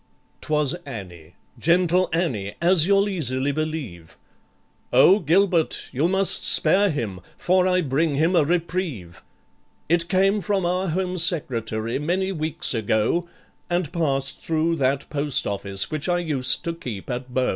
[0.41, 4.17] 'Twas ANNIE, gentle ANNIE, as you'll easily believe.
[4.91, 9.21] "O GILBERT, you must spare him, for I bring him a reprieve,
[9.87, 13.29] It came from our Home Secretary many weeks ago,
[13.69, 17.49] And passed through that post office which I used to keep at Bow.